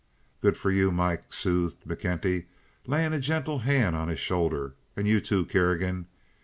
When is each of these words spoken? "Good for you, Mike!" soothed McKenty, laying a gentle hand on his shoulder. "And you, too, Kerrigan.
"Good 0.41 0.57
for 0.57 0.71
you, 0.71 0.89
Mike!" 0.91 1.31
soothed 1.31 1.83
McKenty, 1.87 2.45
laying 2.87 3.13
a 3.13 3.19
gentle 3.19 3.59
hand 3.59 3.95
on 3.95 4.07
his 4.07 4.17
shoulder. 4.19 4.73
"And 4.97 5.07
you, 5.07 5.21
too, 5.21 5.45
Kerrigan. 5.45 6.07